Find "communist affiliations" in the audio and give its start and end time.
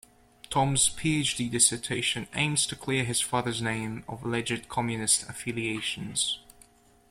4.67-6.39